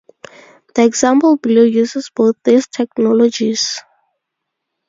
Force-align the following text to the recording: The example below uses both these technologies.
The 0.73 0.83
example 0.83 1.37
below 1.37 1.61
uses 1.61 2.09
both 2.09 2.35
these 2.43 2.65
technologies. 2.65 3.79